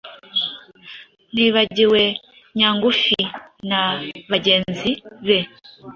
mwibagiwe 1.31 2.01
nyangufi 2.57 3.19
na 3.69 3.81
bagenzi 4.31 4.91
be, 5.27 5.39